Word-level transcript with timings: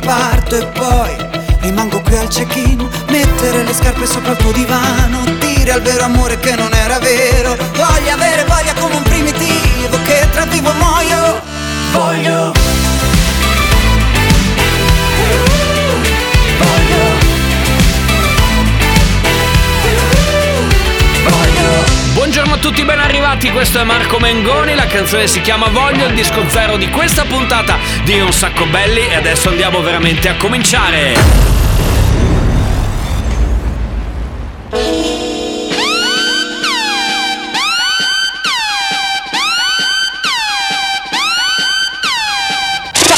parto 0.00 0.56
e 0.56 0.66
poi 0.66 1.16
rimango 1.60 2.00
qui 2.00 2.16
al 2.16 2.28
check-in. 2.28 2.86
Mettere 3.08 3.62
le 3.64 3.72
scarpe 3.72 4.06
sopra 4.06 4.32
il 4.32 4.36
tuo 4.38 4.52
divano, 4.52 5.24
dire 5.38 5.72
al 5.72 5.82
vero 5.82 6.04
amore 6.04 6.38
che 6.38 6.54
non 6.56 6.72
era 6.72 6.98
vero. 6.98 7.56
Voglio 7.74 8.12
avere 8.12 8.44
voglia 8.44 8.74
come 8.74 8.96
un 8.96 9.02
primitivo 9.02 9.98
che 10.04 10.28
tra 10.32 10.44
vivo 10.44 10.72
muoio. 10.72 11.40
Voglio. 11.92 12.79
Buongiorno 22.20 22.52
a 22.52 22.58
tutti, 22.58 22.84
ben 22.84 22.98
arrivati, 22.98 23.50
questo 23.50 23.80
è 23.80 23.82
Marco 23.82 24.18
Mengoni, 24.18 24.74
la 24.74 24.84
canzone 24.84 25.26
si 25.26 25.40
chiama 25.40 25.68
Voglio, 25.68 26.04
il 26.04 26.12
disco 26.12 26.46
zero 26.50 26.76
di 26.76 26.90
questa 26.90 27.24
puntata 27.24 27.78
di 28.04 28.20
Un 28.20 28.30
sacco 28.30 28.66
belli 28.66 29.08
e 29.08 29.14
adesso 29.14 29.48
andiamo 29.48 29.80
veramente 29.80 30.28
a 30.28 30.36
cominciare. 30.36 31.14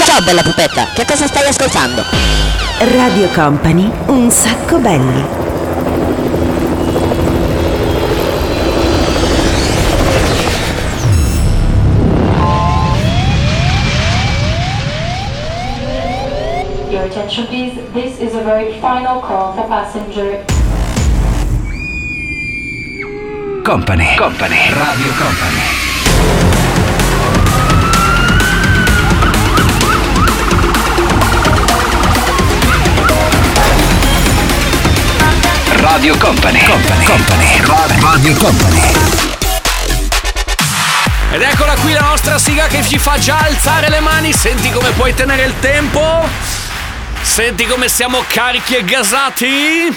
Ciao 0.06 0.22
bella 0.22 0.42
pupetta, 0.42 0.86
che 0.94 1.04
cosa 1.04 1.26
stai 1.26 1.48
ascoltando? 1.48 2.04
Radio 2.78 3.26
Company, 3.30 3.90
un 4.06 4.30
sacco 4.30 4.78
belli. 4.78 5.51
This 17.92 18.18
is 18.20 18.34
a 18.34 18.42
very 18.42 18.80
final 18.80 19.20
call 19.20 19.52
for 19.52 19.68
passenger 19.68 20.42
Company. 23.62 24.16
Company. 24.16 24.56
Radio 24.72 25.12
Company. 25.22 25.62
Radio 35.76 36.16
Company. 36.16 36.58
Company. 36.64 37.04
Company. 37.04 37.60
Radio 38.00 38.34
Company. 38.36 38.80
Ed 41.30 41.42
eccola 41.42 41.74
qui 41.76 41.92
la 41.92 42.00
nostra 42.00 42.38
sigla 42.38 42.66
che 42.66 42.82
ci 42.82 42.98
fa 42.98 43.18
già 43.18 43.38
alzare 43.38 43.90
le 43.90 44.00
mani, 44.00 44.32
senti 44.32 44.70
come 44.70 44.90
puoi 44.92 45.14
tenere 45.14 45.44
il 45.44 45.54
tempo? 45.60 46.51
Senti 47.32 47.64
come 47.64 47.88
siamo 47.88 48.22
carichi 48.28 48.76
e 48.76 48.84
gasati? 48.84 49.90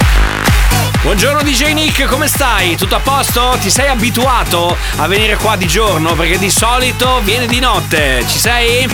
Buongiorno 1.01 1.41
DJ 1.41 1.73
Nick, 1.73 2.06
come 2.06 2.29
stai? 2.29 2.78
Tutto 2.78 2.96
a 2.96 3.01
posto? 3.01 3.57
Ti 3.59 3.69
sei 3.69 3.90
abituato 3.90 4.78
a 4.96 5.07
venire 5.07 5.35
qua 5.35 5.57
di 5.57 5.68
giorno? 5.68 6.13
Perché 6.13 6.40
di 6.40 6.50
solito 6.50 7.19
viene 7.25 7.46
di 7.46 7.59
notte. 7.59 8.23
Ci 8.25 8.40
sei? 8.40 8.88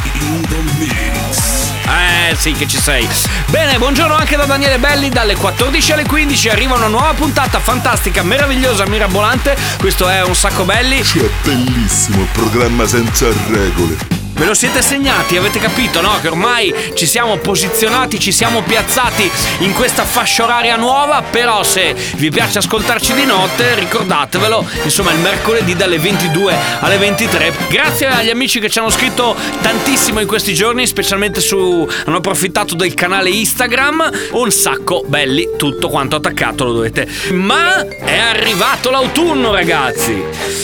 Eh 1.85 2.35
sì 2.35 2.53
che 2.53 2.67
ci 2.67 2.81
sei. 2.81 3.07
Bene, 3.45 3.77
buongiorno 3.77 4.15
anche 4.15 4.35
da 4.35 4.45
Daniele 4.45 4.79
Belli, 4.79 5.09
dalle 5.09 5.35
14 5.35 5.91
alle 5.91 6.05
15 6.07 6.49
arriva 6.49 6.73
una 6.73 6.87
nuova 6.87 7.13
puntata 7.13 7.59
fantastica, 7.59 8.23
meravigliosa, 8.23 8.87
mirabolante. 8.87 9.55
Questo 9.77 10.09
è 10.09 10.23
Un 10.23 10.35
Sacco 10.35 10.63
Belli. 10.63 11.03
Cioè, 11.03 11.29
bellissimo, 11.43 12.25
programma 12.33 12.87
senza 12.87 13.27
regole. 13.49 14.20
Ve 14.41 14.47
lo 14.47 14.53
siete 14.55 14.81
segnati, 14.81 15.37
avete 15.37 15.59
capito, 15.59 16.01
no? 16.01 16.19
Che 16.19 16.27
ormai 16.27 16.73
ci 16.95 17.05
siamo 17.05 17.37
posizionati, 17.37 18.19
ci 18.19 18.31
siamo 18.31 18.63
piazzati 18.63 19.29
in 19.59 19.71
questa 19.71 20.03
fascia 20.03 20.45
oraria 20.45 20.77
nuova, 20.77 21.21
però 21.21 21.61
se 21.61 21.93
vi 22.15 22.31
piace 22.31 22.57
ascoltarci 22.57 23.13
di 23.13 23.25
notte, 23.25 23.75
ricordatevelo, 23.75 24.67
insomma 24.83 25.11
il 25.11 25.19
mercoledì 25.19 25.75
dalle 25.75 25.99
22 25.99 26.55
alle 26.79 26.97
23. 26.97 27.53
Grazie 27.69 28.07
agli 28.07 28.31
amici 28.31 28.59
che 28.59 28.67
ci 28.67 28.79
hanno 28.79 28.89
scritto 28.89 29.35
tantissimo 29.61 30.19
in 30.19 30.25
questi 30.27 30.55
giorni, 30.55 30.87
specialmente 30.87 31.39
su 31.39 31.87
hanno 32.05 32.17
approfittato 32.17 32.73
del 32.73 32.95
canale 32.95 33.29
Instagram, 33.29 34.09
un 34.31 34.49
sacco 34.49 35.03
belli, 35.05 35.49
tutto 35.55 35.87
quanto 35.87 36.15
attaccato 36.15 36.63
lo 36.63 36.71
dovete. 36.73 37.07
Ma 37.33 37.85
è 37.87 38.17
arrivato 38.17 38.89
l'autunno, 38.89 39.51
ragazzi. 39.51 40.19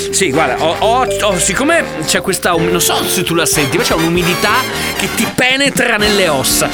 Sì, 0.10 0.32
guarda, 0.32 0.64
ho, 0.64 0.76
ho- 0.80 1.08
ho- 1.22 1.38
siccome 1.38 1.86
c'è 2.08 2.22
questa 2.22 2.56
um- 2.56 2.70
non 2.72 2.82
so 2.82 3.08
se 3.08 3.22
tu 3.24 3.36
la 3.36 3.46
senti, 3.70 3.78
c'è 3.78 3.94
un'umidità 3.96 4.62
che 4.98 5.10
ti 5.16 5.28
penetra 5.36 5.98
nelle 5.98 6.28
ossa. 6.30 6.70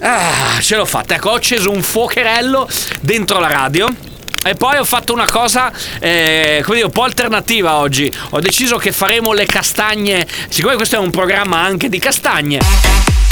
Ah, 0.00 0.60
ce 0.60 0.76
l'ho 0.76 0.84
fatta. 0.84 1.14
Ecco, 1.16 1.30
ho 1.30 1.34
acceso 1.34 1.70
un 1.70 1.82
fuocherello 1.82 2.68
dentro 3.00 3.38
la 3.38 3.48
radio. 3.48 3.88
E 4.44 4.54
poi 4.54 4.78
ho 4.78 4.84
fatto 4.84 5.12
una 5.12 5.28
cosa, 5.28 5.70
eh, 5.98 6.60
come 6.62 6.76
dire, 6.76 6.86
un 6.86 6.92
po' 6.92 7.02
alternativa 7.02 7.76
oggi. 7.76 8.10
Ho 8.30 8.40
deciso 8.40 8.76
che 8.76 8.92
faremo 8.92 9.32
le 9.32 9.44
castagne. 9.46 10.26
Siccome 10.48 10.76
questo 10.76 10.96
è 10.96 10.98
un 10.98 11.10
programma 11.10 11.58
anche 11.58 11.88
di 11.88 11.98
castagne. 11.98 13.27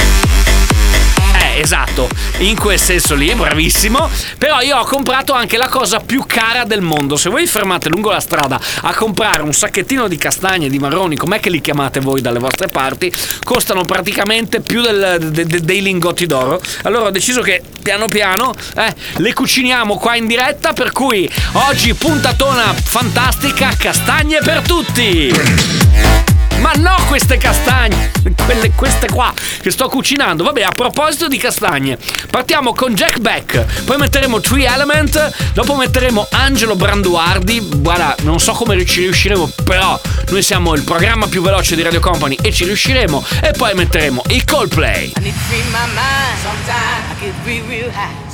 Esatto, 1.59 2.07
in 2.39 2.55
quel 2.55 2.79
senso 2.79 3.15
lì, 3.15 3.33
bravissimo. 3.33 4.09
Però 4.37 4.61
io 4.61 4.77
ho 4.77 4.85
comprato 4.85 5.33
anche 5.33 5.57
la 5.57 5.67
cosa 5.67 5.99
più 5.99 6.23
cara 6.27 6.63
del 6.65 6.81
mondo. 6.81 7.15
Se 7.17 7.29
voi 7.29 7.47
fermate 7.47 7.89
lungo 7.89 8.11
la 8.11 8.19
strada 8.19 8.59
a 8.81 8.93
comprare 8.93 9.41
un 9.41 9.53
sacchettino 9.53 10.07
di 10.07 10.17
castagne, 10.17 10.69
di 10.69 10.77
marroni, 10.77 11.15
com'è 11.15 11.39
che 11.39 11.49
li 11.49 11.59
chiamate 11.59 11.99
voi 11.99 12.21
dalle 12.21 12.39
vostre 12.39 12.67
parti, 12.67 13.11
costano 13.43 13.83
praticamente 13.83 14.61
più 14.61 14.81
del- 14.81 15.29
de- 15.31 15.45
de- 15.45 15.61
dei 15.61 15.81
lingotti 15.81 16.25
d'oro. 16.27 16.61
Allora 16.83 17.05
ho 17.05 17.11
deciso 17.11 17.41
che 17.41 17.61
piano 17.81 18.05
piano 18.07 18.53
eh, 18.75 18.93
le 19.17 19.33
cuciniamo 19.33 19.97
qua 19.97 20.15
in 20.15 20.27
diretta, 20.27 20.73
per 20.73 20.91
cui 20.91 21.29
oggi 21.53 21.93
puntatona 21.95 22.73
fantastica, 22.73 23.71
castagne 23.77 24.39
per 24.43 24.61
tutti. 24.61 26.26
Ma 26.59 26.71
no 26.75 26.95
queste 27.07 27.37
castagne, 27.37 28.11
quelle, 28.45 28.71
queste 28.71 29.07
qua 29.07 29.33
che 29.61 29.71
sto 29.71 29.89
cucinando. 29.89 30.43
Vabbè, 30.43 30.63
a 30.63 30.69
proposito 30.69 31.27
di 31.27 31.37
castagne, 31.37 31.97
partiamo 32.29 32.73
con 32.73 32.93
Jack 32.93 33.19
Beck, 33.19 33.83
poi 33.83 33.97
metteremo 33.97 34.39
Tree 34.39 34.65
Element, 34.65 35.51
dopo 35.53 35.75
metteremo 35.75 36.27
Angelo 36.31 36.75
Branduardi. 36.75 37.67
Guarda, 37.75 38.15
non 38.21 38.39
so 38.39 38.53
come 38.53 38.83
ci 38.85 39.01
riusciremo, 39.01 39.49
però 39.63 39.99
noi 40.29 40.41
siamo 40.41 40.73
il 40.73 40.83
programma 40.83 41.27
più 41.27 41.41
veloce 41.41 41.75
di 41.75 41.83
Radio 41.83 41.99
Company 41.99 42.37
e 42.41 42.51
ci 42.51 42.65
riusciremo. 42.65 43.23
E 43.41 43.51
poi 43.51 43.73
metteremo 43.73 44.23
i 44.29 44.43
Coldplay. 44.43 45.13
I 45.15 45.33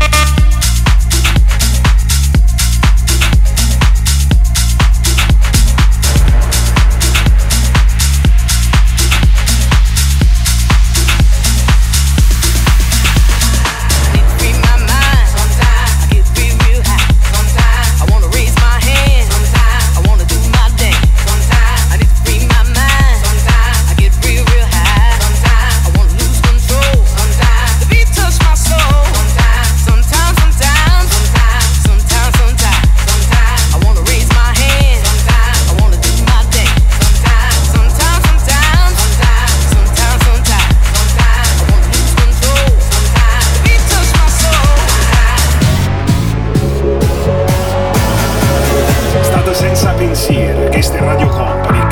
Thank 0.00 0.28
you. 0.28 0.37
State 49.98 50.14
senza 50.14 50.28
pensiero, 50.28 50.68
che 50.68 50.80
ste 50.80 51.00
Radio 51.00 51.26
Company, 51.28 51.87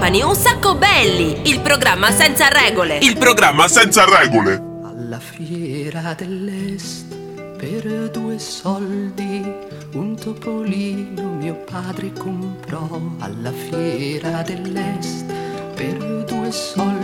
Company, 0.00 0.22
un 0.22 0.34
sacco 0.34 0.76
belli, 0.76 1.42
il 1.50 1.60
programma 1.60 2.10
senza 2.10 2.48
regole. 2.48 2.96
Il 3.02 3.18
programma 3.18 3.68
senza 3.68 4.06
regole. 4.06 4.54
Alla 4.82 5.18
fiera 5.18 6.14
dell'est 6.14 7.14
per 7.58 8.08
due 8.10 8.38
soldi 8.38 9.44
un 9.92 10.16
topolino 10.16 11.34
mio 11.34 11.54
padre 11.70 12.14
comprò. 12.14 12.88
Alla 13.18 13.52
fiera 13.52 14.40
dell'est 14.40 15.30
per 15.74 16.24
due 16.24 16.50
soldi 16.50 16.99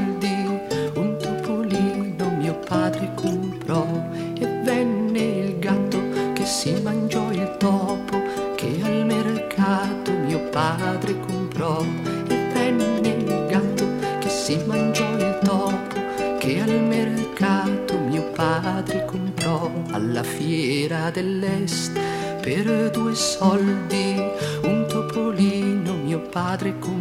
per 22.40 22.90
due 22.90 23.14
soldi 23.14 24.22
un 24.62 24.86
topolino 24.88 25.94
mio 25.94 26.20
padre 26.20 26.78
comprò 26.78 26.95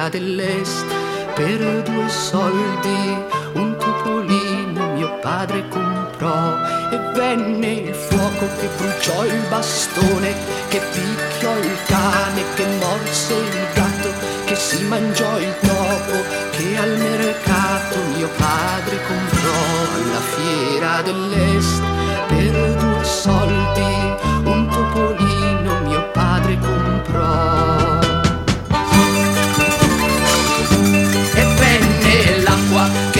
fiera 0.00 0.08
dell'est 0.08 0.86
per 1.34 1.82
due 1.82 2.08
soldi 2.08 3.18
un 3.52 3.76
topolino 3.76 4.92
mio 4.94 5.18
padre 5.20 5.68
comprò 5.68 6.56
e 6.90 6.98
venne 7.14 7.72
il 7.72 7.94
fuoco 7.94 8.46
che 8.58 8.68
bruciò 8.78 9.24
il 9.26 9.42
bastone 9.50 10.39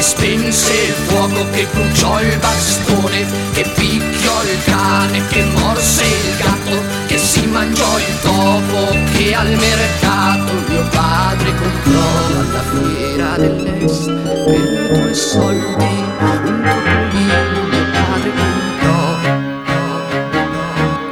che 0.00 0.06
spense 0.06 0.72
il 0.72 0.94
fuoco 1.08 1.46
che 1.50 1.68
bruciò 1.70 2.22
il 2.22 2.38
bastone 2.38 3.26
che 3.52 3.70
picchiò 3.74 4.42
il 4.44 4.64
cane 4.64 5.26
che 5.26 5.44
morse 5.44 6.04
il 6.04 6.36
gatto 6.38 6.82
che 7.06 7.18
si 7.18 7.44
mangiò 7.44 7.98
il 7.98 8.20
topo 8.22 8.96
che 9.12 9.34
al 9.34 9.48
mercato 9.48 10.52
mio 10.68 10.88
padre 10.88 11.54
comprò 11.54 12.00
alla 12.28 12.62
fiera 12.72 13.36
dell'est 13.36 14.10
per 14.10 14.98
due 14.98 15.12
soldi 15.12 15.84
un 15.84 16.62
topolino 16.64 17.62
mio 17.68 17.84
padre 17.92 18.30
comprò 18.40 19.18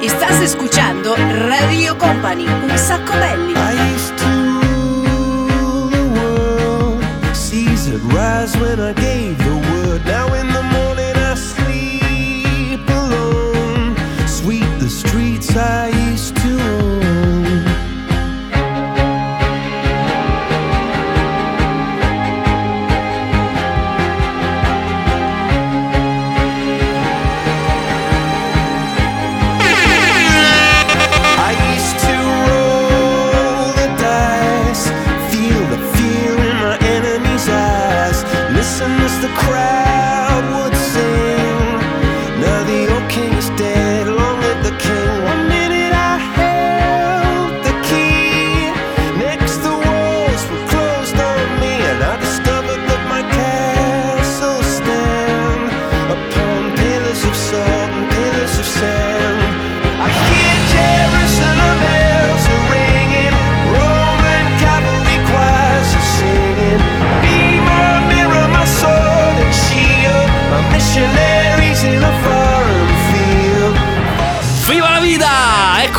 Estás 0.00 0.40
escuchando 0.40 1.14
Radio 1.14 1.94
Company, 1.96 2.46
un 2.46 2.78
sacco 2.78 3.12
belli. 3.12 3.48
Rise 8.48 8.57
when 8.68 8.80
I 8.80 8.92
gave 8.92 9.38
the 9.38 9.56
word. 9.70 10.04
Now 10.04 10.34
in 10.34 10.46
the 10.48 10.62
morning 10.62 10.77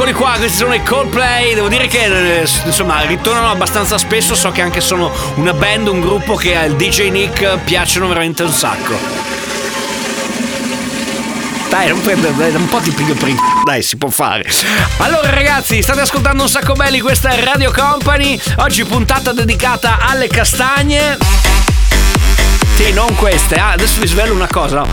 Eccoli 0.10 0.24
qua, 0.24 0.38
questi 0.38 0.58
sono 0.58 0.74
i 0.74 0.82
Coldplay. 0.82 1.54
Devo 1.54 1.68
dire 1.68 1.86
che 1.86 2.40
eh, 2.40 2.48
insomma 2.66 3.02
ritornano 3.02 3.52
abbastanza 3.52 4.00
spesso. 4.00 4.34
So 4.34 4.50
che 4.50 4.62
anche 4.62 4.82
sono 4.82 5.12
una 5.36 5.54
band, 5.54 5.88
un 5.88 6.02
gruppo 6.02 6.34
che 6.34 6.56
al 6.56 6.76
DJ 6.76 7.10
Nick 7.12 7.60
piacciono 7.60 8.08
veramente 8.08 8.42
un 8.42 8.52
sacco. 8.52 8.98
Dai, 11.70 11.90
non 11.90 12.02
prende, 12.02 12.34
dai, 12.36 12.56
un 12.56 12.68
po' 12.68 12.80
ti 12.80 12.90
piglio 12.90 13.14
per 13.14 13.28
il 13.28 13.36
c***o, 13.36 13.64
dai, 13.64 13.84
si 13.84 13.98
può 13.98 14.10
fare. 14.10 14.50
Allora, 14.98 15.30
ragazzi, 15.30 15.80
state 15.84 16.02
ascoltando 16.02 16.42
un 16.42 16.50
sacco 16.50 16.74
belli, 16.74 17.00
questa 17.02 17.30
è 17.30 17.44
Radio 17.44 17.72
Company. 17.72 18.40
Oggi 18.58 18.86
puntata 18.86 19.32
dedicata 19.32 20.00
alle 20.02 20.28
castagne. 20.28 21.59
Sì, 22.82 22.94
non 22.94 23.14
queste, 23.16 23.56
ah, 23.56 23.72
adesso 23.72 24.00
vi 24.00 24.08
svelo 24.08 24.34
una 24.34 24.48
cosa. 24.48 24.78
no. 24.78 24.88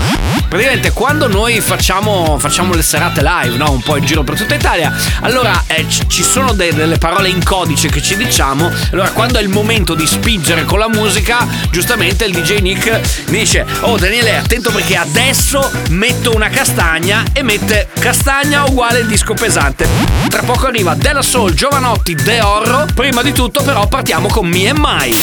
Praticamente 0.48 0.90
quando 0.92 1.28
noi 1.28 1.60
facciamo, 1.60 2.36
facciamo 2.38 2.74
le 2.74 2.82
serate 2.82 3.22
live, 3.22 3.56
no? 3.56 3.70
un 3.70 3.80
po' 3.80 3.96
in 3.96 4.04
giro 4.04 4.22
per 4.24 4.36
tutta 4.36 4.54
Italia, 4.54 4.92
allora 5.20 5.62
eh, 5.68 5.86
ci- 5.88 6.08
ci 6.08 6.22
sono 6.24 6.52
de- 6.52 6.74
delle 6.74 6.98
parole 6.98 7.28
in 7.28 7.42
codice 7.44 7.88
che 7.88 8.02
ci 8.02 8.16
diciamo. 8.16 8.70
Allora, 8.92 9.10
quando 9.10 9.38
è 9.38 9.42
il 9.42 9.48
momento 9.48 9.94
di 9.94 10.04
spingere 10.06 10.64
con 10.64 10.78
la 10.80 10.88
musica, 10.88 11.46
giustamente 11.70 12.24
il 12.24 12.32
DJ 12.32 12.58
Nick 12.58 13.24
dice: 13.26 13.64
Oh 13.80 13.96
Daniele, 13.96 14.36
attento 14.36 14.70
perché 14.72 14.96
adesso 14.96 15.70
metto 15.90 16.34
una 16.34 16.48
castagna 16.48 17.22
e 17.32 17.42
mette 17.42 17.88
castagna 18.00 18.64
uguale 18.64 19.06
disco 19.06 19.34
pesante. 19.34 19.86
Tra 20.28 20.42
poco 20.42 20.66
arriva 20.66 20.94
Della 20.94 21.22
Soul, 21.22 21.54
Giovanotti, 21.54 22.14
De 22.14 22.40
Orro. 22.40 22.86
Prima 22.94 23.22
di 23.22 23.32
tutto, 23.32 23.62
però, 23.62 23.86
partiamo 23.86 24.26
con 24.28 24.46
Me 24.48 24.68
and 24.70 24.78
Mai. 24.78 25.16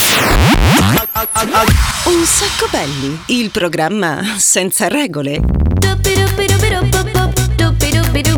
Un 2.05 2.25
sacco 2.25 2.52
belli, 2.69 3.19
il 3.27 3.49
programma 3.51 4.35
senza 4.37 4.87
regole. 4.87 5.41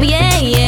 Yeah, 0.02 0.40
yeah. 0.40 0.65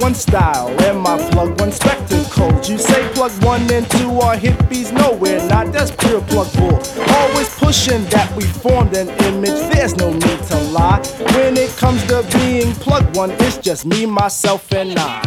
One 0.00 0.14
style 0.14 0.68
and 0.82 0.98
my 0.98 1.16
plug 1.30 1.60
one 1.60 1.70
spectacles. 1.70 2.68
You 2.68 2.78
say 2.78 3.06
plug 3.12 3.32
one 3.44 3.70
and 3.70 3.88
two 3.90 4.18
are 4.20 4.36
hippies, 4.36 4.92
no, 4.92 5.12
we're 5.12 5.46
not. 5.48 5.72
That's 5.72 5.90
pure 5.90 6.22
plug 6.22 6.52
bull. 6.54 6.80
Always 7.16 7.48
pushing 7.56 8.04
that 8.06 8.32
we 8.36 8.44
formed 8.44 8.96
an 8.96 9.08
image. 9.24 9.58
There's 9.72 9.96
no 9.96 10.12
need 10.12 10.42
to 10.50 10.56
lie. 10.72 11.02
When 11.34 11.56
it 11.56 11.70
comes 11.76 12.04
to 12.06 12.26
being 12.32 12.72
plug 12.74 13.14
one, 13.14 13.30
it's 13.32 13.58
just 13.58 13.84
me, 13.86 14.06
myself, 14.06 14.72
and 14.72 14.98
I. 14.98 15.22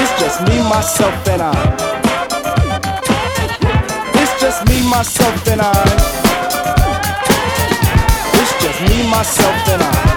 It's 0.00 0.20
just 0.20 0.40
me, 0.48 0.56
myself, 0.68 1.28
and 1.28 1.42
I. 1.42 1.52
It's 4.14 4.40
just 4.40 4.66
me, 4.68 4.88
myself, 4.88 5.48
and 5.48 5.60
I. 5.60 5.72
It's 8.40 8.62
just 8.62 8.80
me, 8.88 9.10
myself, 9.10 9.68
and 9.68 9.82
I. 9.82 10.13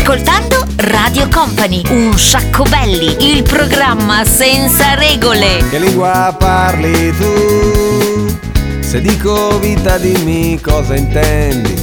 ascoltando 0.00 0.64
Radio 0.76 1.28
Company, 1.28 1.82
un 1.90 2.18
sacco 2.18 2.64
belli, 2.64 3.32
il 3.32 3.42
programma 3.42 4.24
senza 4.24 4.94
regole. 4.94 5.62
Che 5.68 5.78
lingua 5.78 6.34
parli 6.38 7.14
tu? 7.16 8.38
Se 8.80 9.02
dico 9.02 9.58
vita 9.58 9.98
dimmi 9.98 10.58
cosa 10.58 10.96
intendi. 10.96 11.74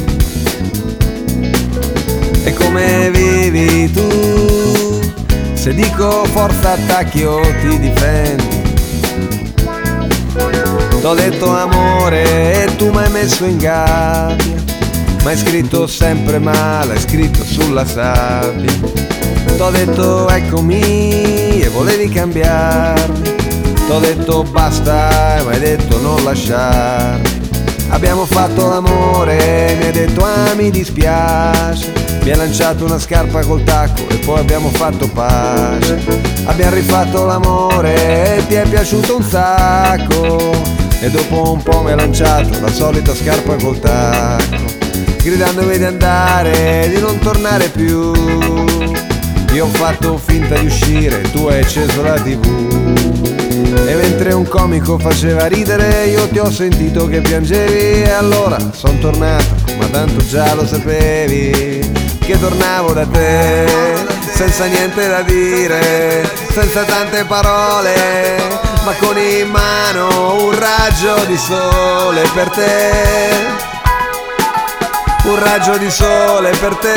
E 2.44 2.54
come 2.54 3.12
vivi 3.12 3.92
tu? 3.92 5.00
Se 5.54 5.76
dico 5.76 6.26
forza 6.26 6.72
attacchi 6.72 7.24
o 7.24 7.40
ti 7.62 7.80
difendi. 7.80 8.62
T'ho 11.02 11.14
detto 11.14 11.56
amore 11.56 12.64
e 12.64 12.76
tu 12.78 12.90
mi 12.90 12.98
hai 12.98 13.12
messo 13.12 13.46
in 13.46 13.58
gabbia. 13.58 14.66
Ma 15.24 15.30
hai 15.30 15.38
scritto 15.38 15.86
sempre 15.88 16.40
male, 16.40 16.94
hai 16.94 17.00
scritto 17.00 17.44
sulla 17.60 17.86
sabbia. 17.86 18.72
T'ho 19.58 19.70
detto 19.72 20.30
eccomi 20.30 21.62
e 21.62 21.70
volevi 21.70 22.10
cambiarmi. 22.10 23.36
T'ho 23.88 24.00
detto 24.00 24.44
basta 24.44 25.38
e 25.38 25.44
mi 25.44 25.54
hai 25.54 25.60
detto 25.60 26.00
non 26.00 26.24
lasciarmi. 26.24 27.36
Abbiamo 27.90 28.26
fatto 28.26 28.68
l'amore, 28.68 29.76
mi 29.80 29.86
hai 29.86 29.92
detto 29.92 30.24
ah 30.24 30.54
mi 30.56 30.70
dispiace. 30.70 31.94
Mi 32.22 32.32
hai 32.32 32.38
lanciato 32.38 32.84
una 32.86 33.00
scarpa 33.00 33.40
col 33.42 33.64
tacco 33.64 34.08
e 34.10 34.18
poi 34.18 34.40
abbiamo 34.40 34.70
fatto 34.70 35.08
pace. 35.10 36.00
Abbiamo 36.46 36.76
rifatto 36.76 37.26
l'amore 37.26 38.38
e 38.38 38.48
ti 38.48 38.56
è 38.56 38.68
piaciuto 38.68 39.18
un 39.18 39.24
sacco. 39.24 40.52
E 41.00 41.10
dopo 41.10 41.54
un 41.54 41.64
po' 41.64 41.82
mi 41.82 41.92
hai 41.92 41.98
lanciato 41.98 42.60
la 42.60 42.72
solita 42.72 43.16
scarpa 43.16 43.56
col 43.56 43.80
tacco. 43.80 44.87
Gridandomi 45.28 45.78
di 45.78 45.84
andare, 45.84 46.88
di 46.88 47.02
non 47.02 47.20
tornare 47.20 47.68
più. 47.68 48.14
Io 49.52 49.66
ho 49.66 49.68
fatto 49.74 50.18
finta 50.18 50.58
di 50.58 50.68
uscire, 50.68 51.20
tu 51.32 51.48
hai 51.48 51.60
acceso 51.60 52.02
la 52.02 52.14
tv. 52.14 52.46
E 53.86 53.96
mentre 53.96 54.34
un 54.34 54.48
comico 54.48 54.98
faceva 54.98 55.48
ridere, 55.48 56.06
io 56.06 56.30
ti 56.30 56.40
ho 56.40 56.50
sentito 56.50 57.08
che 57.08 57.20
piangevi. 57.20 58.04
E 58.04 58.10
allora 58.10 58.58
son 58.72 59.00
tornato, 59.00 59.54
ma 59.78 59.88
tanto 59.88 60.26
già 60.26 60.54
lo 60.54 60.66
sapevi. 60.66 61.92
Che 62.20 62.40
tornavo 62.40 62.94
da 62.94 63.06
te, 63.06 63.66
senza 64.34 64.64
niente 64.64 65.10
da 65.10 65.24
dire, 65.24 66.26
senza 66.54 66.84
tante 66.84 67.26
parole, 67.26 67.94
ma 68.86 68.94
con 68.98 69.18
in 69.18 69.50
mano 69.50 70.46
un 70.46 70.58
raggio 70.58 71.26
di 71.26 71.36
sole 71.36 72.22
per 72.34 72.50
te. 72.52 73.67
Un 75.28 75.44
raggio 75.44 75.78
di 75.78 75.92
sole 75.92 76.52
per 76.52 76.76
te. 76.78 76.94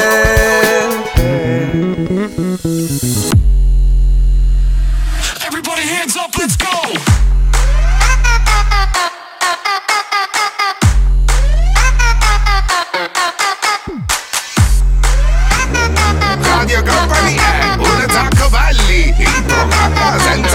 Everybody 5.44 5.82
hands 5.88 6.14
up, 6.14 6.32
let's 6.38 6.56
go! 6.56 6.68
Radio 16.40 16.82
Company 16.84 17.34
è 17.34 17.74
un 17.78 18.06
Zacco 18.08 18.48
Belli, 18.48 19.12
il 19.18 19.42
programma 19.44 20.18
senza 20.20 20.49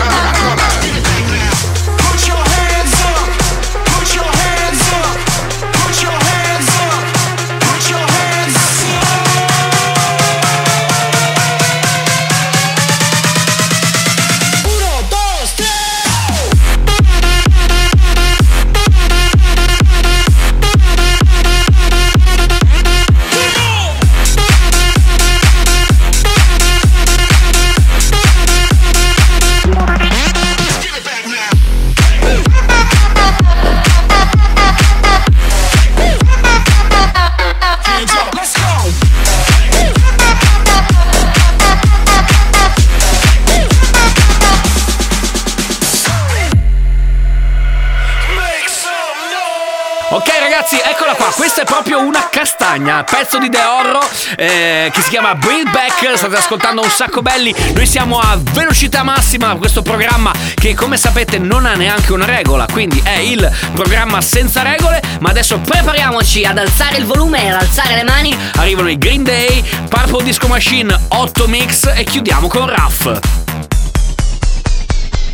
pezzo 53.10 53.38
di 53.38 53.50
The 53.50 53.62
Horror 53.62 54.06
eh, 54.36 54.90
che 54.92 55.02
si 55.02 55.10
chiama 55.10 55.36
Bring 55.36 55.70
Back, 55.70 56.18
state 56.18 56.36
ascoltando 56.36 56.82
un 56.82 56.90
sacco 56.90 57.22
belli, 57.22 57.54
noi 57.74 57.86
siamo 57.86 58.20
a 58.20 58.38
velocità 58.52 59.04
massima, 59.04 59.56
questo 59.56 59.82
programma 59.82 60.34
che 60.54 60.74
come 60.74 60.98
sapete 60.98 61.38
non 61.38 61.66
ha 61.66 61.76
neanche 61.76 62.12
una 62.12 62.26
regola, 62.26 62.66
quindi 62.72 63.02
è 63.04 63.18
il 63.18 63.50
programma 63.74 64.22
senza 64.22 64.62
regole, 64.64 65.02
ma 65.20 65.30
adesso 65.30 65.60
prepariamoci 65.60 66.44
ad 66.46 66.58
alzare 66.58 66.98
il 66.98 67.06
volume 67.06 67.44
e 67.44 67.50
ad 67.50 67.62
alzare 67.62 67.96
le 67.96 68.04
mani, 68.04 68.36
arrivano 68.56 68.90
i 68.90 68.98
Green 68.98 69.24
Day, 69.24 69.64
Purple 69.88 70.24
Disco 70.24 70.48
Machine, 70.48 70.98
8 71.08 71.48
mix 71.48 71.92
e 71.96 72.04
chiudiamo 72.04 72.48
con 72.48 72.68
Raff. 72.68 73.04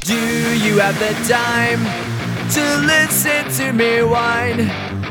Do 0.05 0.13
you 0.13 0.79
have 0.79 0.97
the 0.97 1.15
time 1.27 1.87
to 2.53 2.61
listen 2.85 3.45
to 3.57 3.71
me 3.71 4.01
whine 4.01 5.10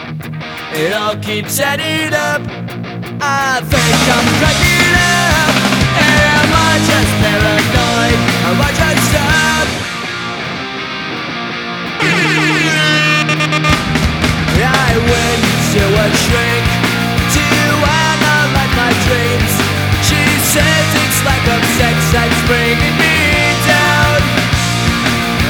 It 0.73 0.93
all 0.93 1.17
keeps 1.17 1.59
adding 1.59 2.15
up. 2.15 2.39
I 3.19 3.59
think 3.59 3.97
I'm 4.07 4.27
cracking 4.39 4.95
up. 4.95 5.51
Am 5.99 6.47
I 6.47 6.79
just 6.87 7.11
paranoid? 7.19 8.19
Am 8.47 8.55
I 8.55 8.71
just 8.71 9.11
up? 9.19 9.67
I 14.63 14.95
went 15.11 15.43
to 15.75 15.83
a 15.91 16.07
shrink 16.23 16.65
to 17.35 17.45
analyze 17.83 18.71
my 18.79 18.91
dreams. 19.11 19.53
She 20.07 20.23
says 20.55 20.87
it's 21.03 21.19
like 21.27 21.45
a 21.51 21.59
sex 21.75 21.99
that's 22.15 22.39
bringing 22.47 22.95
me 22.95 23.19
down. 23.67 24.23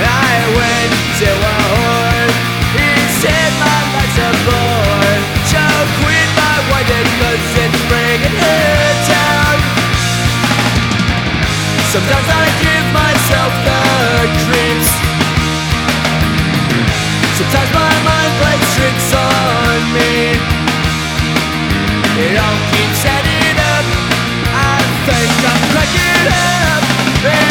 I 0.01 0.33
went 0.57 0.93
to 1.21 1.29
a 1.29 2.00
Just 25.41 25.73
like 25.73 25.89
it 25.95 27.47
is. 27.47 27.50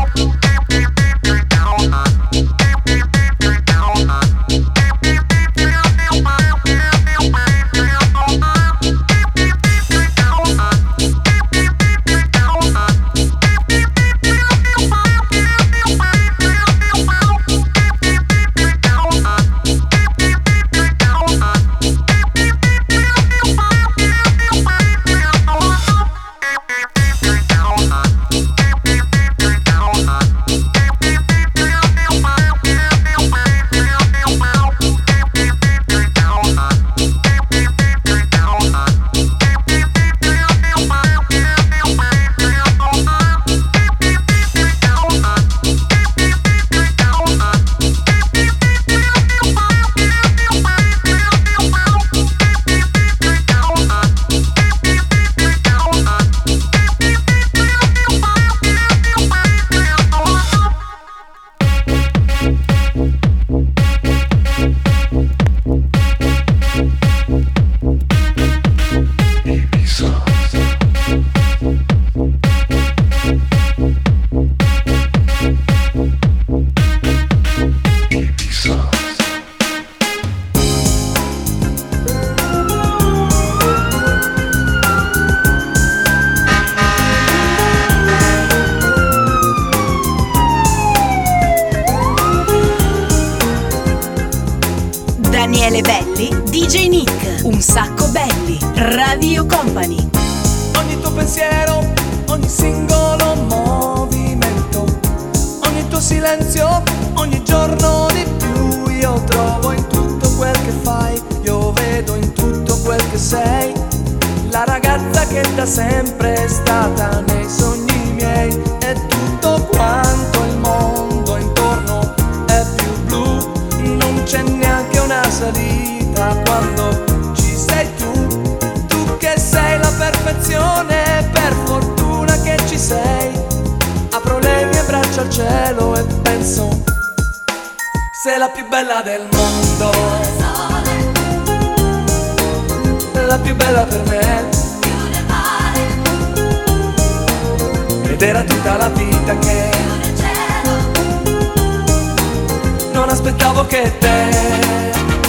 Aspettavo 153.11 153.65
che 153.65 153.91
te 153.99 154.29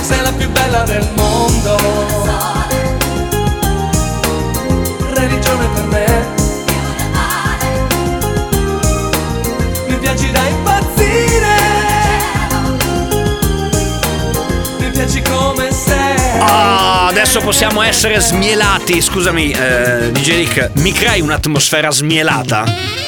sei 0.03 0.21
la 0.23 0.33
più 0.33 0.49
bella 0.51 0.83
del 0.85 1.09
mondo. 1.17 1.77
Religione 5.15 5.67
per 5.75 5.85
me. 5.85 6.27
Mi 9.89 9.97
piaci 9.97 10.31
da 10.31 10.47
impazzire. 10.47 11.57
Mi 14.79 14.91
piaci 14.91 15.23
come 15.23 15.73
sei. 15.73 16.39
Ah, 16.39 17.07
adesso 17.09 17.41
possiamo 17.41 17.83
essere 17.83 18.21
smielati. 18.21 19.01
Scusami, 19.01 19.51
eh, 19.51 20.13
DJ 20.13 20.37
Rick, 20.37 20.71
mi 20.75 20.93
crei 20.93 21.21
un'atmosfera 21.21 21.91
smielata? 21.91 23.02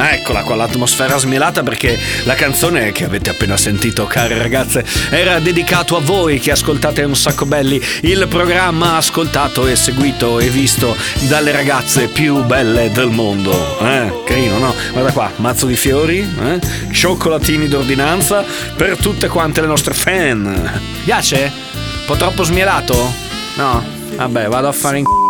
Eccola 0.00 0.42
qua, 0.42 0.54
l'atmosfera 0.54 1.18
smielata 1.18 1.64
perché 1.64 1.98
la 2.24 2.34
canzone 2.34 2.92
che 2.92 3.04
avete 3.04 3.30
appena 3.30 3.56
sentito, 3.56 4.06
care 4.06 4.38
ragazze, 4.38 4.84
era 5.10 5.40
dedicato 5.40 5.96
a 5.96 6.00
voi 6.00 6.38
che 6.38 6.52
ascoltate 6.52 7.02
un 7.02 7.16
sacco 7.16 7.46
belli 7.46 7.82
il 8.02 8.26
programma 8.28 8.96
ascoltato 8.96 9.66
e 9.66 9.74
seguito 9.74 10.38
e 10.38 10.48
visto 10.50 10.96
dalle 11.28 11.50
ragazze 11.50 12.06
più 12.06 12.44
belle 12.44 12.92
del 12.92 13.10
mondo. 13.10 13.78
Eh, 13.80 14.22
carino, 14.24 14.58
no? 14.58 14.74
Guarda 14.92 15.10
qua, 15.10 15.32
mazzo 15.36 15.66
di 15.66 15.76
fiori, 15.76 16.18
eh? 16.18 16.60
cioccolatini 16.92 17.66
d'ordinanza 17.66 18.44
per 18.76 18.96
tutte 18.98 19.26
quante 19.26 19.60
le 19.60 19.66
nostre 19.66 19.94
fan. 19.94 20.80
Piace? 21.04 21.50
Un 21.52 22.04
po' 22.06 22.14
troppo 22.16 22.44
smielato? 22.44 23.12
No? 23.56 23.84
Vabbè, 24.14 24.46
vado 24.46 24.68
a 24.68 24.72
fare 24.72 24.98
in 24.98 25.04
c***o. 25.04 25.27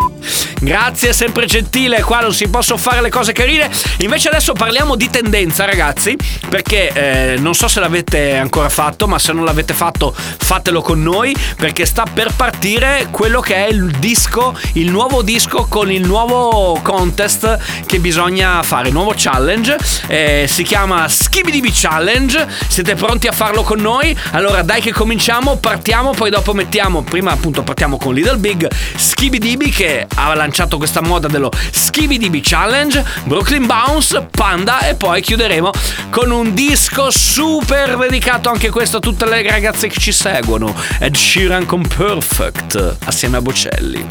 Grazie, 0.61 1.13
sempre 1.13 1.47
gentile, 1.47 2.03
qua 2.03 2.21
non 2.21 2.35
si 2.35 2.49
possono 2.49 2.79
fare 2.79 3.01
le 3.01 3.11
cose 3.11 3.33
carine. 3.33 3.71
Invece 3.99 4.29
adesso 4.29 4.55
parliamo 4.55 4.97
di 4.97 5.09
tendenza, 5.09 5.65
ragazzi, 5.65 6.17
perché 6.49 6.91
eh, 6.93 7.37
non 7.39 7.55
so 7.55 7.69
se 7.69 7.79
l'avete 7.79 8.37
ancora 8.37 8.69
fatto, 8.69 9.07
ma 9.07 9.21
se 9.21 9.33
non 9.33 9.45
l'avete 9.45 9.73
fatto 9.73 10.13
fatelo 10.13 10.83
con 10.83 11.01
noi, 11.01 11.35
perché 11.57 11.87
sta 11.87 12.05
per 12.13 12.33
partire 12.35 13.07
quello 13.13 13.41
che 13.41 13.55
è 13.55 13.69
il 13.69 13.89
disco, 13.99 14.59
il 14.73 14.91
nuovo 14.91 15.23
disco 15.23 15.67
con 15.69 15.93
il 15.93 16.05
nuovo 16.05 16.81
contest 16.83 17.85
che 17.87 18.01
bisogna 18.01 18.61
fare, 18.65 18.89
il 18.89 18.95
nuovo 18.95 19.15
challenge. 19.17 19.77
Eh, 20.09 20.47
si 20.49 20.65
chiama 20.65 21.07
Skibidi 21.09 21.71
Challenge. 21.73 22.47
Siete 22.67 22.97
pronti 22.97 23.29
a 23.29 23.33
farlo 23.33 23.63
con 23.63 23.79
noi? 23.79 24.17
Allora 24.33 24.63
dai 24.63 24.81
che 24.81 24.93
cominciamo, 24.93 25.57
partiamo, 25.57 26.11
poi 26.11 26.31
dopo 26.31 26.53
mettiamo, 26.53 27.03
prima 27.03 27.31
appunto 27.31 27.63
partiamo 27.63 27.97
con 27.97 28.13
Little 28.13 28.39
Big, 28.39 28.69
Skibidibi 28.97 29.71
che 29.71 30.07
ha 30.17 30.29
lanciato 30.49 30.79
questa 30.79 31.03
moda 31.03 31.29
dello 31.29 31.51
Skibidibi 31.71 32.41
Challenge, 32.43 33.05
Brooklyn 33.25 33.67
Bounce, 33.67 34.29
Panda 34.31 34.81
e 34.81 34.95
poi 34.95 35.21
chiuderemo 35.21 35.71
con 36.09 36.31
un 36.31 36.55
disco 36.55 37.11
super 37.11 37.99
dedicato 37.99 38.49
anche 38.49 38.71
questo 38.71 38.97
a 38.97 39.01
tutte 39.01 39.27
le 39.27 39.43
ragazze 39.43 39.89
che 39.89 40.01
ci 40.01 40.11
seguono, 40.11 40.75
Ed 41.01 41.15
Sheeran 41.15 41.67
con 41.67 41.87
Perfect 41.87 42.97
assieme 43.05 43.37
a 43.37 43.43
Bocelli. 43.43 44.07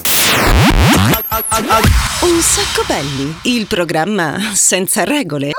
Un 2.20 2.42
sacco 2.42 2.84
belli, 2.86 3.36
il 3.44 3.66
programma 3.66 4.52
senza 4.54 5.04
regole. 5.04 5.54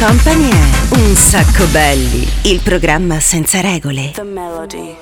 Company 0.00 0.48
è 0.48 0.96
Un 0.96 1.14
sacco 1.14 1.66
belli, 1.66 2.26
il 2.44 2.62
programma 2.64 3.20
senza 3.20 3.60
regole. 3.60 4.12
The 4.12 4.22
Melody. 4.22 4.99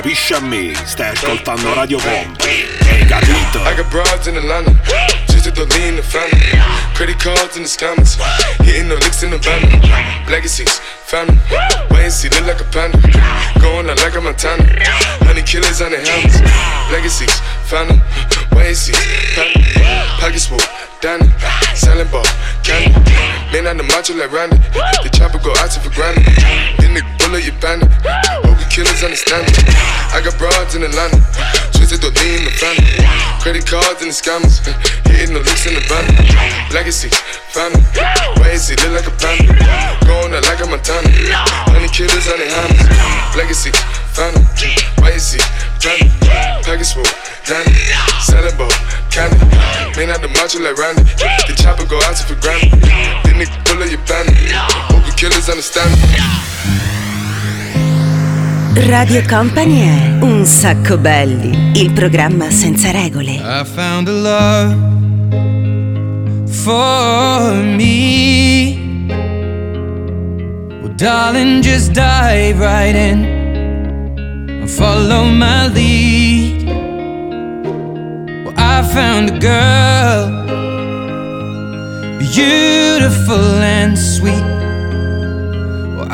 Capisci 0.00 0.32
a 0.32 0.40
me? 0.40 0.72
Stai 0.84 1.10
ascoltando 1.10 1.74
Radio 1.74 1.98
Company. 1.98 2.64
Hai 2.88 3.04
capito? 3.04 3.60
I 3.60 3.74
got 3.74 3.90
broads 3.90 4.26
in 4.26 4.36
Atlanta, 4.36 4.72
just 5.28 5.44
to 5.44 5.50
the 5.52 5.66
lean 5.76 5.96
the 5.96 6.02
family. 6.02 6.40
Credit 6.94 7.18
cards 7.22 7.56
in 7.56 7.64
the 7.64 7.68
scammers, 7.68 8.16
hitting 8.64 8.88
the 8.88 8.94
licks 8.94 9.22
in 9.22 9.30
the 9.30 9.36
van. 9.36 9.60
Legacies, 10.26 10.80
family, 11.04 11.38
wait 11.90 12.04
and 12.04 12.12
see, 12.12 12.30
look 12.30 12.46
like 12.46 12.60
a 12.60 12.68
panda. 12.72 12.96
Going 13.60 13.90
out 13.90 14.00
like 14.00 14.16
a 14.16 14.20
Montana, 14.20 14.64
honey 15.28 15.42
killers 15.42 15.82
on 15.82 15.92
the 15.92 16.00
helmets. 16.00 16.40
Legacies, 16.90 17.36
family, 17.68 18.00
wait 18.56 18.68
and 18.68 18.76
see, 18.76 18.96
family. 19.36 19.84
Pockets 20.16 20.46
full, 20.46 20.60
Danny, 21.02 21.28
selling 21.74 22.08
ball, 22.08 22.24
candy. 22.64 22.96
Man 23.52 23.66
on 23.66 23.76
the 23.76 23.84
macho 23.84 24.14
like 24.14 24.32
Randy, 24.32 24.56
the 25.04 25.10
chopper 25.12 25.38
go 25.44 25.52
out 25.60 25.70
to 25.72 25.80
for 25.80 25.92
granted. 25.92 26.24
Then 26.80 26.94
the 26.94 27.04
bullet 27.18 27.44
you 27.44 27.52
bandit, 27.60 27.90
killers 28.80 29.04
understand 29.04 29.44
it. 29.44 29.60
I 30.16 30.24
got 30.24 30.40
broads 30.40 30.72
in 30.72 30.80
Atlanta, 30.80 31.20
twisted 31.76 32.00
the 32.00 32.08
lean 32.16 32.48
the 32.48 32.54
family. 32.56 32.96
Credit 33.44 33.60
cards 33.68 34.00
and 34.00 34.08
the 34.08 34.16
scammers, 34.16 34.64
hitting 35.04 35.36
the 35.36 35.44
licks 35.44 35.68
in 35.68 35.76
the 35.76 35.84
van. 35.84 36.08
Legacy, 36.72 37.12
family, 37.52 37.84
why 38.40 38.56
is 38.56 38.72
he 38.72 38.80
look 38.80 38.96
like 38.96 39.04
a 39.04 39.12
panda? 39.20 39.52
Going 40.08 40.32
out 40.32 40.48
like 40.48 40.64
a 40.64 40.66
Montana, 40.72 41.12
honey 41.68 41.92
killers 41.92 42.24
on 42.32 42.40
their 42.40 42.48
hands. 42.48 42.80
Legacy, 43.36 43.68
family, 44.16 44.48
why 44.96 45.12
is 45.12 45.28
he 45.28 45.40
panda? 45.76 46.08
Package 46.64 46.96
full, 46.96 47.10
Danny, 47.44 47.76
selling 48.24 48.56
ball, 48.56 48.72
candy. 49.12 49.36
Man 50.00 50.08
out 50.08 50.24
the 50.24 50.32
macho 50.40 50.56
like 50.64 50.80
Randy, 50.80 51.04
the 51.44 51.52
chopper 51.52 51.84
go 51.84 52.00
out 52.08 52.16
to 52.16 52.24
for 52.24 52.40
granted. 52.40 52.80
Then 53.28 53.44
the 53.44 53.46
bullet 53.68 53.92
you 53.92 54.00
bandit, 54.08 54.40
hope 54.88 55.04
the 55.04 55.12
killers 55.12 55.52
understand 55.52 55.92
it. 56.00 56.99
Radio 58.74 59.22
Company 59.28 59.80
è 59.80 60.22
Un 60.22 60.44
sacco 60.44 60.96
belli, 60.96 61.72
il 61.80 61.92
programma 61.92 62.50
senza 62.50 62.90
regole. 62.90 63.32
I 63.32 63.64
found 63.64 64.08
a 64.08 64.12
love 64.12 64.76
for 66.46 67.52
me. 67.62 68.78
Well, 70.80 70.94
darling, 70.94 71.62
just 71.62 71.92
dive 71.92 72.58
right 72.58 72.94
in 72.94 73.38
follow 74.76 75.24
my 75.24 75.66
lead. 75.68 76.66
Well, 78.44 78.54
I 78.56 78.82
found 78.94 79.30
a 79.30 79.38
girl, 79.38 80.28
beautiful 82.18 83.62
and 83.62 83.98
sweet. 83.98 84.59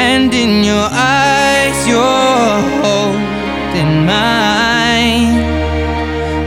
and 0.00 0.32
in 0.32 0.64
your 0.64 0.88
eyes, 0.90 1.78
you're 1.86 2.60
holding 2.82 4.06
mine. 4.06 5.34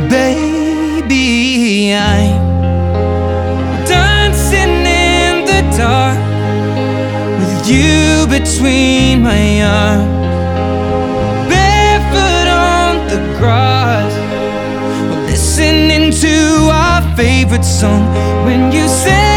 Baby, 0.10 1.94
I'm 1.94 3.86
dancing 3.86 4.76
in 5.08 5.46
the 5.46 5.62
dark 5.78 6.18
with 7.40 7.70
you 7.70 8.26
between 8.38 9.22
my 9.22 9.46
arms, 9.62 10.08
barefoot 11.52 12.48
on 12.72 12.94
the 13.12 13.20
grass, 13.38 14.14
listening 15.30 16.10
to 16.24 16.36
our 16.82 17.02
favorite 17.16 17.66
song. 17.66 18.04
When 18.46 18.72
you 18.72 18.88
said 18.88 19.33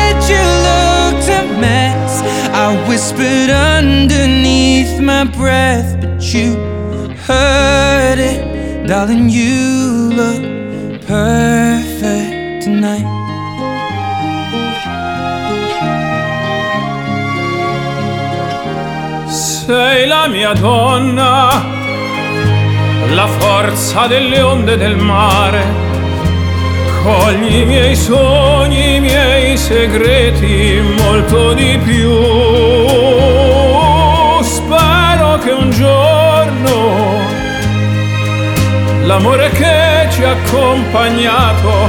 whispered 2.87 3.51
underneath 3.51 5.01
my 5.01 5.25
breath, 5.25 6.01
but 6.01 6.23
you 6.33 6.55
heard 7.27 8.19
it, 8.19 8.87
darling. 8.87 9.29
You 9.29 10.13
look 10.15 10.43
perfect 11.07 12.65
tonight. 12.65 13.07
Sei 19.29 20.07
la 20.07 20.29
mia 20.29 20.53
donna, 20.55 21.65
la 23.11 23.27
forza 23.27 24.07
delle 24.07 24.41
onde 24.43 24.77
del 24.77 24.97
mare. 24.97 25.96
Cogli 27.07 27.59
i 27.59 27.65
miei 27.65 27.95
sogni, 27.95 28.97
i 28.97 29.01
miei 29.01 29.57
segreti, 29.57 30.83
molto 30.99 31.53
di 31.53 31.79
più. 31.85 32.11
Spero 34.43 35.39
che 35.39 35.53
un 35.53 35.71
giorno 35.71 37.21
l'amore 39.05 39.51
che 39.51 40.09
ci 40.11 40.25
ha 40.25 40.33
accompagnato 40.33 41.89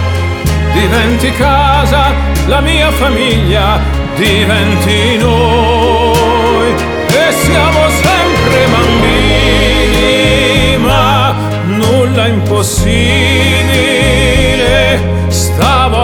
diventi 0.73 1.31
casa, 1.31 2.13
la 2.45 2.61
mia 2.61 2.91
famiglia 2.91 3.79
diventi 4.17 5.17
noi 5.17 6.75
e 7.07 7.31
siamo 7.31 7.89
sempre 7.89 8.67
bambini, 8.69 10.77
ma 10.77 11.33
nulla 11.65 12.25
è 12.25 12.29
impossibile, 12.29 13.96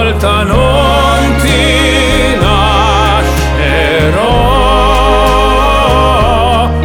stavolta 0.04 0.44
non 0.44 1.36
ti 1.42 2.36
lascerò, 2.38 3.08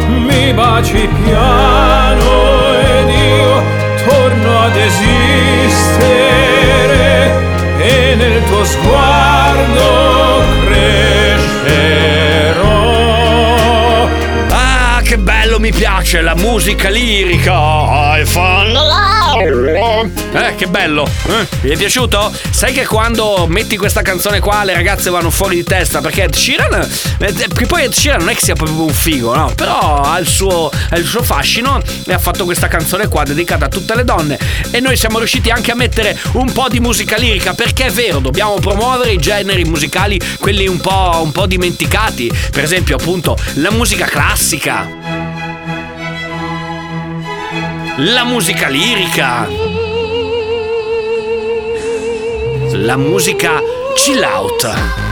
mi 0.07 0.53
baci 0.53 1.09
piano 1.23 2.77
ed 2.79 3.09
io 3.09 3.61
torno 4.07 4.59
ad 4.61 4.75
esistere 4.77 6.17
e 7.79 8.15
nel 8.15 8.41
tuo 8.45 8.63
sguardo 8.63 10.43
crescerò. 10.65 11.97
Ah, 14.51 15.01
che 15.03 15.17
bello, 15.17 15.38
mi 15.57 15.71
piace 15.71 16.21
la 16.21 16.35
musica 16.35 16.89
lirica. 16.89 18.17
I 18.17 18.25
fall 18.25 18.75
Eh, 20.31 20.55
che 20.55 20.67
bello. 20.67 21.09
Eh, 21.27 21.47
vi 21.61 21.69
è 21.71 21.77
piaciuto? 21.77 22.31
Sai 22.51 22.73
che 22.73 22.85
quando 22.85 23.47
metti 23.47 23.77
questa 23.77 24.01
canzone 24.01 24.39
qua 24.39 24.63
le 24.63 24.73
ragazze 24.73 25.09
vanno 25.09 25.29
fuori 25.29 25.55
di 25.55 25.63
testa 25.63 26.01
perché 26.01 26.23
Ed 26.23 26.35
Sheeran, 26.35 26.87
eh, 27.19 27.33
che 27.33 27.65
poi 27.65 27.83
Ed 27.83 27.93
Sheeran 27.93 28.19
non 28.19 28.29
è 28.29 28.33
che 28.33 28.41
sia 28.41 28.53
proprio 28.53 28.83
un 28.83 28.93
figo, 28.93 29.33
no? 29.33 29.51
Però 29.55 30.01
ha 30.01 30.19
il 30.19 30.27
suo, 30.27 30.69
ha 30.89 30.95
il 30.97 31.05
suo 31.05 31.23
fascino 31.23 31.81
e 32.05 32.13
ha 32.13 32.19
fatto 32.19 32.43
questa 32.43 32.67
canzone 32.67 33.07
qua 33.07 33.23
dedicata 33.23 33.65
a 33.65 33.69
tutte 33.69 33.95
le 33.95 34.03
donne 34.03 34.37
e 34.71 34.79
noi 34.79 34.97
siamo 34.97 35.17
riusciti 35.17 35.49
anche 35.49 35.71
a 35.71 35.75
mettere 35.75 36.17
un 36.33 36.51
po' 36.51 36.67
di 36.69 36.79
musica 36.79 37.17
lirica 37.17 37.53
perché 37.53 37.85
è 37.85 37.91
vero, 37.91 38.19
dobbiamo 38.19 38.55
promuovere 38.55 39.13
i 39.13 39.17
generi 39.17 39.63
musicali, 39.63 40.19
quelli 40.39 40.67
un 40.67 40.79
po', 40.79 41.21
un 41.23 41.31
po' 41.31 41.45
dimenticati, 41.45 42.31
per 42.51 42.63
esempio 42.63 42.97
appunto 42.97 43.37
la 43.55 43.71
musica 43.71 44.05
classica. 44.05 45.18
La 48.01 48.23
musica 48.23 48.69
lirica. 48.69 49.45
La 52.71 52.95
musica 52.95 53.61
chill 53.93 54.23
out. 54.23 55.08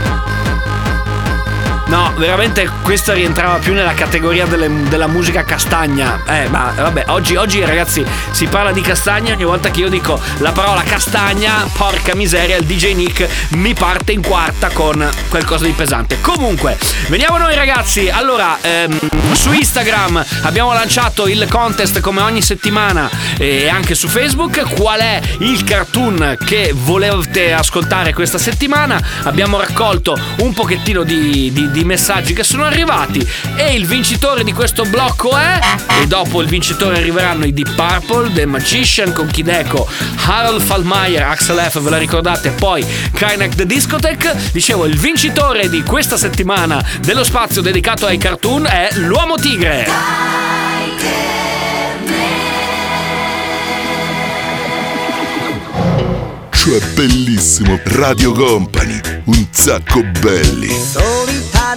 No, 1.88 2.12
veramente 2.18 2.70
questo 2.82 3.14
rientrava 3.14 3.56
più 3.56 3.72
nella 3.72 3.94
categoria 3.94 4.44
delle- 4.44 4.88
della 4.90 5.06
musica 5.06 5.42
castagna. 5.42 6.20
Eh, 6.26 6.46
ma 6.48 6.72
vabbè, 6.76 7.04
oggi, 7.08 7.34
oggi 7.36 7.64
ragazzi 7.64 8.04
si 8.30 8.46
parla 8.46 8.72
di 8.72 8.82
castagna. 8.82 9.32
Ogni 9.32 9.44
volta 9.44 9.70
che 9.70 9.80
io 9.80 9.88
dico 9.88 10.20
la 10.38 10.52
parola 10.52 10.82
castagna, 10.82 11.66
porca 11.74 12.14
miseria, 12.14 12.56
il 12.56 12.64
DJ 12.66 12.92
Nick 12.94 13.26
mi 13.52 13.72
parte 13.72 14.12
in 14.12 14.20
quarta 14.22 14.68
con 14.68 15.08
qualcosa 15.30 15.64
di 15.64 15.72
pesante. 15.72 16.20
Comunque, 16.20 16.76
veniamo 17.08 17.38
noi 17.38 17.54
ragazzi. 17.54 18.10
Allora, 18.10 18.58
ehm, 18.60 18.98
su 19.32 19.50
Instagram 19.52 20.22
abbiamo 20.42 20.74
lanciato 20.74 21.26
il 21.26 21.46
contest 21.48 22.00
come 22.00 22.20
ogni 22.20 22.42
settimana 22.42 23.08
e 23.38 23.66
anche 23.70 23.94
su 23.94 24.08
Facebook. 24.08 24.74
Qual 24.74 25.00
è 25.00 25.22
il 25.38 25.64
cartoon 25.64 26.36
che 26.44 26.72
volete 26.74 27.54
ascoltare 27.54 28.12
questa 28.12 28.36
settimana? 28.36 29.00
Abbiamo 29.22 29.56
raccolto 29.58 30.18
un 30.40 30.52
pochettino 30.52 31.02
di, 31.02 31.50
di- 31.50 31.70
di 31.78 31.84
messaggi 31.84 32.34
che 32.34 32.42
sono 32.42 32.64
arrivati 32.64 33.24
e 33.54 33.74
il 33.74 33.86
vincitore 33.86 34.42
di 34.42 34.52
questo 34.52 34.82
blocco 34.82 35.36
è 35.36 35.60
e 36.02 36.08
dopo 36.08 36.42
il 36.42 36.48
vincitore 36.48 36.96
arriveranno 36.96 37.44
i 37.44 37.52
Deep 37.52 37.76
Purple, 37.76 38.32
The 38.32 38.46
Magician 38.46 39.12
con 39.12 39.28
Kideko, 39.28 39.88
Harold 40.26 40.60
Falmeyer, 40.60 41.22
Axel 41.22 41.58
F, 41.58 41.80
ve 41.80 41.90
la 41.90 41.98
ricordate? 41.98 42.50
Poi 42.50 42.84
Krynek 43.12 43.54
The 43.54 43.64
Discotheque. 43.64 44.36
Dicevo, 44.50 44.86
il 44.86 44.98
vincitore 44.98 45.68
di 45.68 45.84
questa 45.84 46.16
settimana 46.16 46.84
dello 47.00 47.22
spazio 47.22 47.62
dedicato 47.62 48.06
ai 48.06 48.18
cartoon 48.18 48.66
è 48.66 48.88
l'Uomo 48.94 49.36
Tigre. 49.36 49.86
Cioè 56.50 56.80
bellissimo, 56.94 57.78
Radio 57.84 58.32
Company, 58.32 59.00
un 59.26 59.46
sacco 59.52 60.02
belli. 60.20 61.57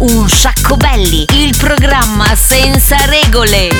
Un 0.00 0.28
sacco 0.28 0.76
belli, 0.76 1.26
il 1.32 1.54
programma 1.58 2.34
senza 2.34 2.96
regole. 3.04 3.79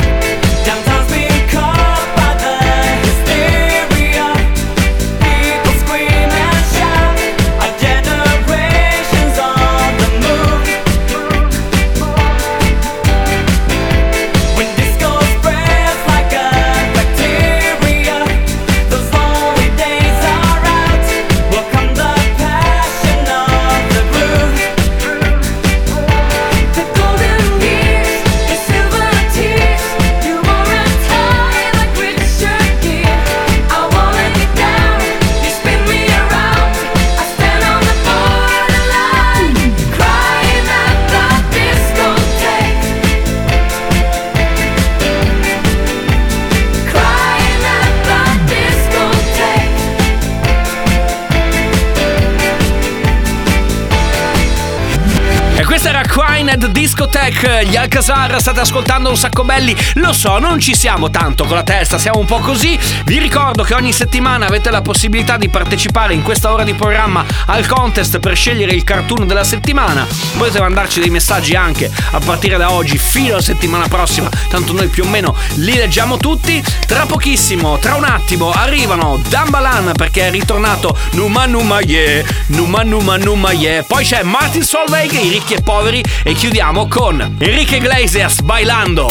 Discotheque, 57.21 57.65
gli 57.67 57.75
Alcazar, 57.75 58.41
state 58.41 58.61
ascoltando 58.61 59.09
un 59.09 59.15
sacco 59.15 59.43
belli. 59.43 59.75
Lo 59.95 60.11
so, 60.11 60.39
non 60.39 60.59
ci 60.59 60.75
siamo 60.75 61.11
tanto 61.11 61.45
con 61.45 61.55
la 61.55 61.61
testa, 61.61 61.99
siamo 61.99 62.17
un 62.17 62.25
po' 62.25 62.39
così. 62.39 62.77
Vi 63.05 63.19
ricordo 63.19 63.61
che 63.61 63.75
ogni 63.75 63.93
settimana 63.93 64.47
avete 64.47 64.71
la 64.71 64.81
possibilità 64.81 65.37
di 65.37 65.47
partecipare 65.47 66.15
in 66.15 66.23
questa 66.23 66.51
ora 66.51 66.63
di 66.63 66.73
programma 66.73 67.23
al 67.45 67.67
contest 67.67 68.17
per 68.19 68.35
scegliere 68.35 68.71
il 68.71 68.83
cartoon 68.83 69.27
della 69.27 69.43
settimana. 69.43 70.07
Potete 70.35 70.59
mandarci 70.59 70.99
dei 70.99 71.11
messaggi 71.11 71.53
anche 71.53 71.91
a 72.11 72.19
partire 72.19 72.57
da 72.57 72.71
oggi 72.71 72.97
fino 72.97 73.33
alla 73.33 73.41
settimana 73.41 73.87
prossima, 73.87 74.27
tanto 74.49 74.73
noi 74.73 74.87
più 74.87 75.03
o 75.03 75.07
meno 75.07 75.35
li 75.55 75.75
leggiamo 75.75 76.17
tutti. 76.17 76.63
Tra 76.87 77.05
pochissimo, 77.05 77.77
tra 77.77 77.95
un 77.95 78.03
attimo, 78.03 78.51
arrivano 78.51 79.21
Dambalan 79.29 79.91
perché 79.95 80.27
è 80.27 80.31
ritornato 80.31 80.97
Numa 81.11 81.45
Numa 81.45 81.81
Yeah, 81.81 82.23
Numa 82.47 82.81
Numa 82.81 83.17
Numa 83.17 83.51
Yeah. 83.51 83.83
Poi 83.83 84.03
c'è 84.03 84.23
Martin 84.23 84.63
Solveig, 84.63 85.11
i 85.11 85.29
ricchi 85.29 85.53
e 85.53 85.61
poveri 85.61 86.03
e 86.23 86.33
chiudiamo 86.33 86.87
con 86.87 87.10
Enrique 87.11 87.75
Iglesias 87.75 88.39
bailando. 88.39 89.07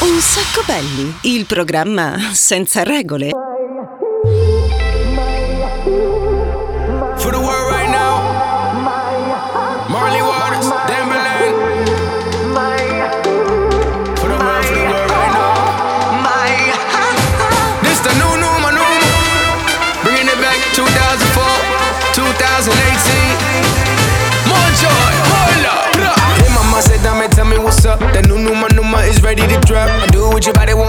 Un 0.00 0.20
sacco 0.20 0.64
belli, 0.66 1.14
il 1.22 1.46
programma 1.46 2.30
senza 2.32 2.82
regole. 2.82 3.45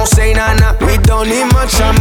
Won't 0.07 0.15
say, 0.15 0.33
nah, 0.33 0.53
nah. 0.53 0.73
We 0.85 0.97
don't 0.97 1.27
need 1.27 1.51
much, 1.53 1.79
I'm. 1.81 1.95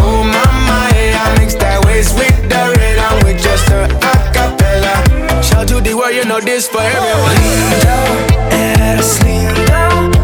Oh 0.00 0.22
mama, 0.24 0.90
yeah, 0.94 1.22
I 1.24 1.38
mix 1.38 1.54
that 1.54 1.84
waist 1.84 2.14
with 2.16 2.36
the 2.48 2.74
rhythm 2.76 3.24
with 3.24 3.42
just 3.42 3.68
a 3.68 3.88
acapella. 4.00 5.42
Shout 5.42 5.68
to 5.68 5.80
the 5.80 5.94
world, 5.94 6.14
you 6.14 6.24
know 6.24 6.40
this 6.40 6.68
for 6.68 6.80
everyone. 6.80 7.36
Eres 8.50 9.18
lindo, 9.20 9.66
eres 9.70 10.15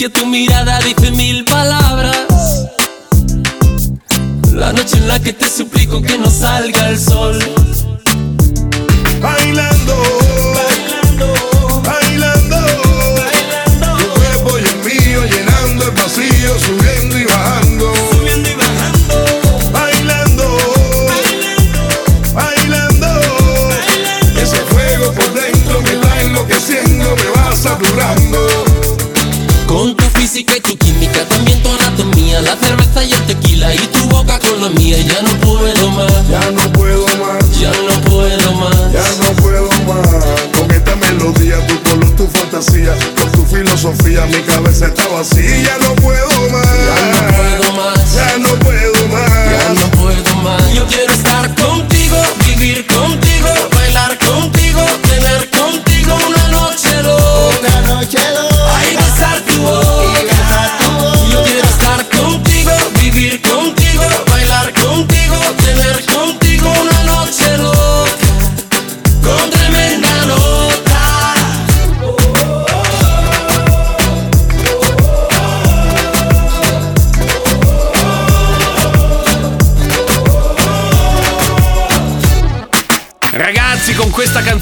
silencio 0.00 0.10
tu 0.10 0.26
mirada 0.26 0.78
dice 0.80 1.10
mil 1.10 1.44
palabras. 1.44 2.16
La 4.54 4.72
noche 4.72 4.96
en 4.96 5.08
la 5.08 5.20
que 5.20 5.34
te 5.34 5.46
suplico 5.46 6.00
que 6.00 6.16
no 6.16 6.30
salga 6.30 6.88
el 6.88 6.98
sol. 6.98 7.59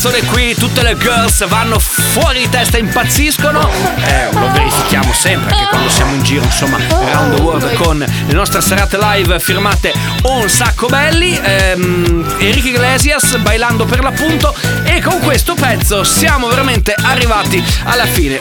Canzone 0.00 0.22
qui 0.26 0.54
tutte 0.54 0.84
le 0.84 0.96
girls 0.96 1.44
vanno 1.48 1.76
fuori 1.80 2.38
di 2.38 2.48
testa, 2.48 2.78
impazziscono. 2.78 3.68
Eh, 3.96 4.28
lo 4.30 4.48
verifichiamo 4.52 5.12
sempre 5.12 5.52
anche 5.52 5.66
quando 5.70 5.88
siamo 5.88 6.14
in 6.14 6.22
giro, 6.22 6.44
insomma, 6.44 6.78
around 6.88 7.34
the 7.34 7.42
world 7.42 7.72
con 7.74 7.98
le 7.98 8.32
nostre 8.32 8.60
serate 8.60 8.96
live 8.96 9.40
firmate 9.40 9.92
un 10.22 10.48
sacco 10.48 10.86
belli. 10.86 11.36
Ehm, 11.42 12.36
Enrique 12.38 12.70
Iglesias 12.70 13.38
bailando 13.38 13.86
per 13.86 14.04
l'appunto. 14.04 14.54
E 14.84 15.00
con 15.00 15.18
questo 15.18 15.54
pezzo 15.54 16.04
siamo 16.04 16.46
veramente 16.46 16.94
arrivati 16.96 17.60
alla 17.82 18.06
fine. 18.06 18.38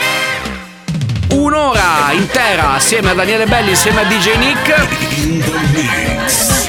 Un'ora 1.30 2.12
intera 2.12 2.74
assieme 2.74 3.10
a 3.10 3.14
Daniele 3.16 3.48
Belli, 3.48 3.72
insieme 3.72 4.02
a 4.02 4.04
DJ 4.04 4.36
Nick. 4.38 6.17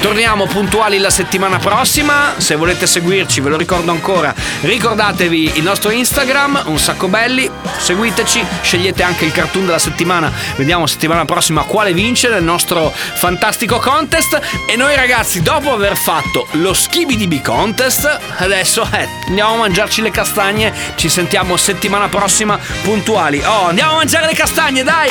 Torniamo 0.01 0.45
puntuali 0.45 0.97
la 0.97 1.09
settimana 1.09 1.59
prossima. 1.59 2.35
Se 2.37 2.55
volete 2.55 2.87
seguirci, 2.87 3.41
ve 3.41 3.49
lo 3.49 3.57
ricordo 3.57 3.91
ancora. 3.91 4.33
Ricordatevi 4.61 5.53
il 5.55 5.63
nostro 5.63 5.91
Instagram, 5.91 6.63
un 6.67 6.79
sacco 6.79 7.09
belli. 7.09 7.49
Seguiteci, 7.77 8.45
scegliete 8.61 9.03
anche 9.03 9.25
il 9.25 9.33
cartoon 9.33 9.65
della 9.65 9.77
settimana. 9.77 10.31
Vediamo 10.55 10.87
settimana 10.87 11.25
prossima 11.25 11.63
quale 11.63 11.93
vince 11.93 12.29
nel 12.29 12.43
nostro 12.43 12.93
fantastico 12.93 13.79
contest. 13.79 14.39
E 14.67 14.77
noi 14.77 14.95
ragazzi, 14.95 15.41
dopo 15.41 15.73
aver 15.73 15.97
fatto 15.97 16.47
lo 16.51 16.73
Skibidi 16.73 17.41
contest, 17.41 18.19
adesso 18.37 18.87
eh, 18.91 19.07
andiamo 19.27 19.55
a 19.55 19.57
mangiarci 19.57 20.01
le 20.01 20.11
castagne. 20.11 20.73
Ci 20.95 21.09
sentiamo 21.09 21.57
settimana 21.57 22.07
prossima 22.07 22.57
puntuali. 22.83 23.41
Oh, 23.43 23.67
andiamo 23.67 23.91
a 23.91 23.95
mangiare 23.97 24.27
le 24.27 24.33
castagne, 24.33 24.81
dai! 24.81 25.09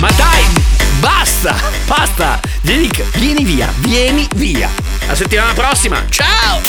Ma 0.00 0.10
dai! 0.12 0.81
Basta! 1.02 1.56
Basta! 1.88 2.40
Vieni, 2.60 2.88
vieni 3.14 3.44
via, 3.44 3.68
vieni 3.78 4.28
via! 4.36 4.70
La 5.08 5.16
settimana 5.16 5.52
prossima! 5.52 6.00
Ciao! 6.08 6.60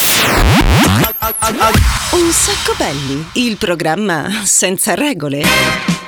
Un 2.09 2.31
sacco 2.31 2.73
belli, 2.75 3.23
il 3.33 3.57
programma 3.57 4.41
senza 4.43 4.95
regole. 4.95 6.02